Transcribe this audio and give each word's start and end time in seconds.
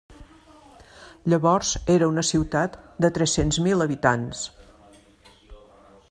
Llavors 1.33 1.73
era 1.95 2.07
una 2.13 2.23
ciutat 2.29 2.79
de 3.05 3.11
tres-cents 3.19 3.59
mil 3.67 3.85
habitants. 3.87 4.41